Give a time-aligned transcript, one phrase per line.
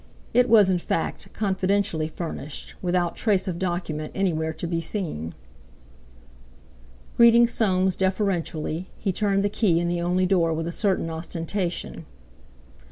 [0.33, 5.35] It was, in fact, confidentially furnished, without trace of document anywhere to be seen.
[7.17, 12.07] Greeting Soames deferentially, he turned the key in the only door with a certain ostentation.